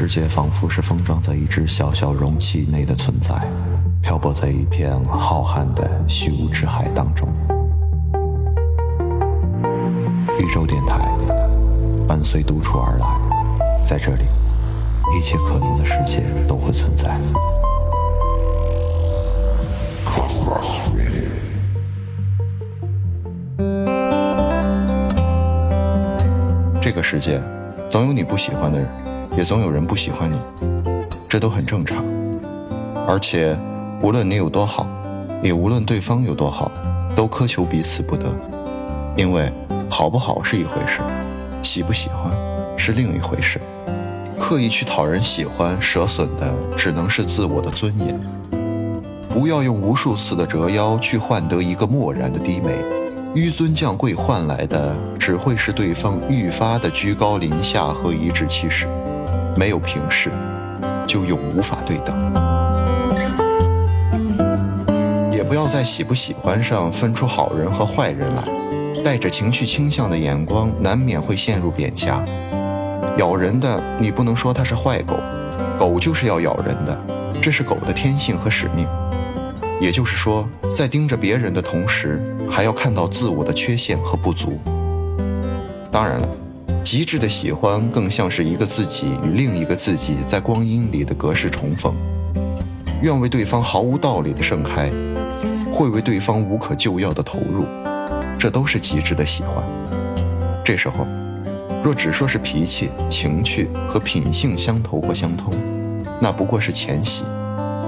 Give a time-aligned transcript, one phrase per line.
[0.00, 3.34] 世界仿佛是封装在一只小小容器内的存在，
[4.00, 7.28] 漂泊在一片浩瀚的虚无之海当中。
[10.38, 11.06] 宇宙电台
[12.08, 14.24] 伴随独处而来，在这里，
[15.14, 17.14] 一切可能的世界都会存在。
[26.80, 27.38] 这个世界，
[27.90, 28.88] 总有你不喜欢的人，
[29.36, 30.38] 也总有人不喜欢你，
[31.28, 32.04] 这都很正常。
[33.06, 33.56] 而且，
[34.02, 34.86] 无论你有多好，
[35.42, 36.70] 也无论对方有多好，
[37.14, 38.26] 都苛求彼此不得，
[39.16, 39.52] 因为
[39.88, 41.00] 好不好是一回事，
[41.62, 42.32] 喜不喜欢
[42.76, 43.60] 是另一回事。
[44.38, 48.20] 刻意去讨人喜欢，折损的只能是自我的尊严。
[49.28, 52.76] 不要用无数次的折腰去换得一个漠然的低眉，
[53.34, 58.88] 纡尊降贵换来的只会是对方愈发的居高临下和颐指气使。
[59.60, 60.30] 没有平视，
[61.06, 62.16] 就永无法对等。
[65.30, 68.42] 也不要在喜不喜欢上分出好人和坏人来，
[69.04, 72.24] 带着情绪倾向的眼光，难免会陷入贬狭。
[73.18, 75.18] 咬人的，你不能说它是坏狗，
[75.78, 76.98] 狗就是要咬人的，
[77.42, 78.88] 这是狗的天性和使命。
[79.78, 82.18] 也就是说，在盯着别人的同时，
[82.50, 84.58] 还要看到自我的缺陷和不足。
[85.92, 86.28] 当然了，
[86.90, 91.94] 极致的喜欢更像是一个自己与另一个自己在光阴里的隔世重逢，
[93.00, 94.90] 愿为对方毫无道理的盛开，
[95.70, 97.64] 会为对方无可救药的投入，
[98.36, 99.62] 这都是极致的喜欢。
[100.64, 101.06] 这时候，
[101.84, 105.54] 若只说是脾气、情趣和品性相投或相通，
[106.20, 107.22] 那不过是浅喜；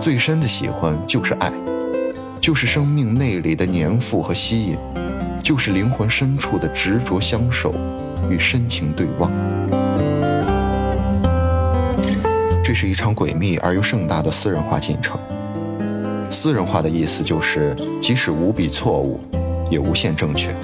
[0.00, 1.52] 最深的喜欢就是爱。
[2.40, 4.76] 就是生命内里的粘附和吸引，
[5.40, 7.72] 就是灵魂深处的执着相守
[8.30, 9.30] 与深情对望。
[12.64, 15.18] 这是一场诡秘而又盛大的私人化进程。
[16.30, 19.18] 私人化的意思就是，即使无比错误，
[19.70, 20.54] 也无限正确。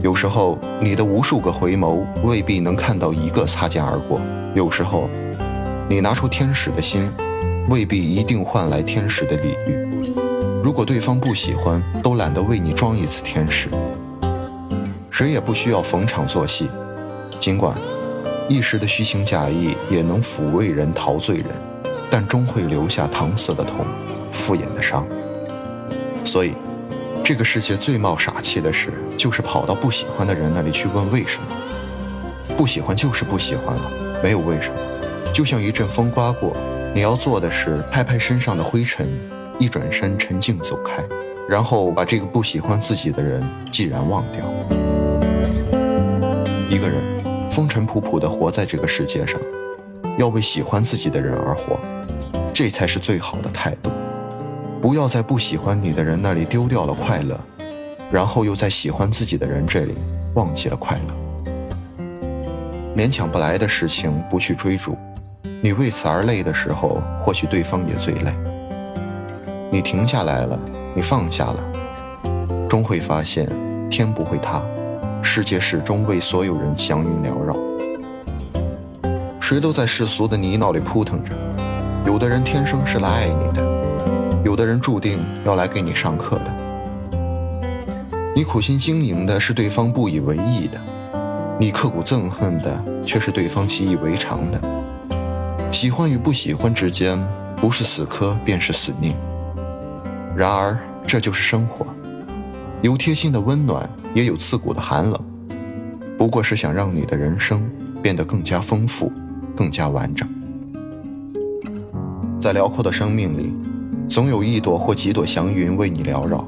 [0.00, 4.18] 有时候，你的无数个回眸未必能看到一个擦肩而过；
[4.54, 5.08] 有时候，
[5.88, 7.10] 你拿出天使的心，
[7.68, 9.78] 未必一定换来天使的礼遇。
[10.62, 13.68] 如果对方不喜欢，都懒得为你装一次天使。
[15.10, 16.68] 谁也不需要逢场作戏，
[17.44, 17.76] 尽管
[18.48, 21.48] 一时的虚情假意也能抚慰人、陶醉人，
[22.10, 23.84] 但终会留下搪塞的痛、
[24.32, 25.06] 敷衍的伤。
[26.24, 26.54] 所以，
[27.22, 31.46] 这个世界最冒傻气的事，就是跑到不喜欢的人那里去问为什么。
[32.56, 34.76] 不喜欢就是不喜欢了，没有为什么。
[35.30, 36.56] 就像一阵风刮过，
[36.94, 39.06] 你要做的是拍拍身上的灰尘。
[39.58, 41.04] 一转身，沉静走开，
[41.46, 44.50] 然后把这个不喜欢自己的人既然忘掉。
[46.70, 47.13] 一个人
[47.54, 49.40] 风尘仆仆地活在这个世界上，
[50.18, 51.78] 要为喜欢自己的人而活，
[52.52, 53.92] 这才是最好的态度。
[54.82, 57.38] 不要在不喜欢你的人那里丢掉了快乐，
[58.10, 59.94] 然后又在喜欢自己的人这里
[60.34, 61.14] 忘记了快乐。
[62.96, 64.98] 勉强不来的事情不去追逐，
[65.62, 68.34] 你为此而累的时候，或许对方也最累。
[69.70, 70.58] 你停下来了，
[70.92, 71.62] 你放下了，
[72.68, 73.48] 终会发现
[73.88, 74.60] 天不会塌，
[75.24, 77.56] 世界始终为所有人祥云缭绕。
[79.40, 81.32] 谁都在世俗的泥淖里扑腾着，
[82.04, 86.44] 有的人天生是来爱你的，有的人注定要来给你上课的。
[88.36, 90.78] 你苦心经营的是对方不以为意的，
[91.58, 94.60] 你刻骨憎恨的却是对方习以为常的。
[95.72, 97.18] 喜欢与不喜欢之间，
[97.56, 99.14] 不是死磕便是死拧。
[100.36, 101.86] 然而，这就是生活，
[102.84, 105.18] 有贴心的温暖，也有刺骨的寒冷，
[106.18, 107.66] 不过是想让你的人生
[108.02, 109.10] 变得更加丰富，
[109.56, 110.28] 更加完整。
[112.38, 113.54] 在辽阔的生命里，
[114.06, 116.46] 总有一朵或几朵祥云为你缭绕。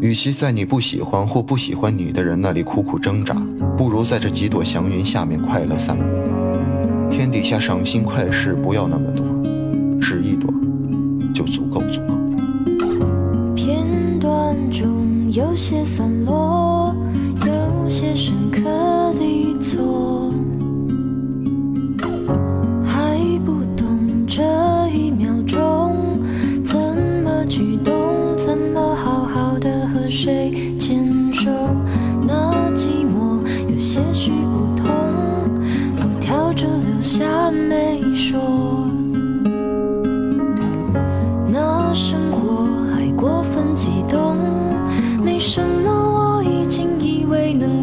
[0.00, 3.34] 与其在你不喜欢或不喜欢你的人那里苦苦挣扎，
[3.76, 6.04] 不如在这几朵祥云下面快乐散步。
[7.10, 9.26] 天底下赏心快事不要那么多，
[10.00, 10.54] 只一朵
[15.36, 16.55] 有些散落，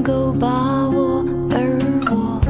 [0.03, 1.79] 够把握而
[2.11, 2.41] 我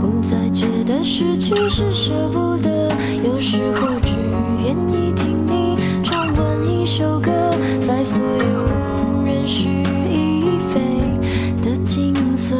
[0.00, 2.88] 不再觉得失去是舍不得
[3.24, 4.14] 有时候只
[4.62, 7.50] 愿意听你唱完一首歌
[7.80, 9.68] 在所有人事
[10.08, 10.80] 已非
[11.60, 12.54] 的景色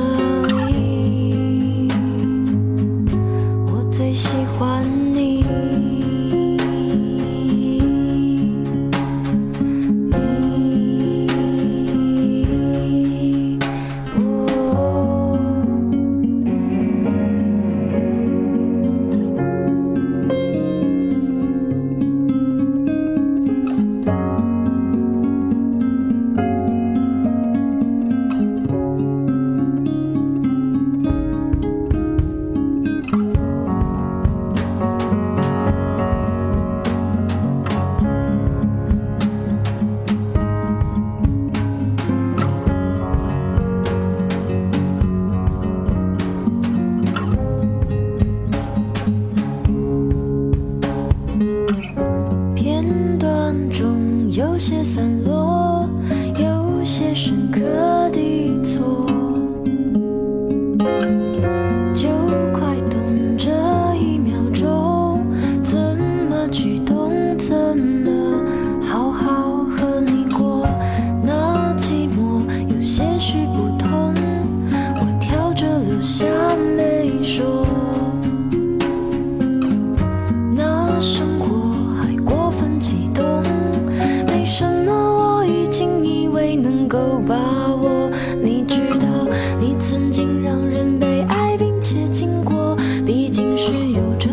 [93.56, 94.31] 是有着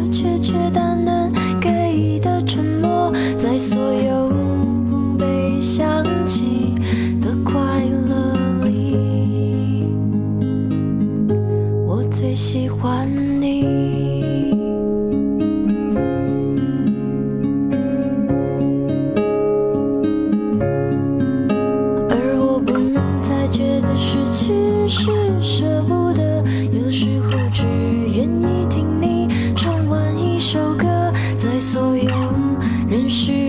[33.10, 33.49] 是